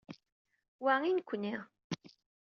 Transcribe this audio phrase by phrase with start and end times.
[0.83, 1.55] Wa i nekkni.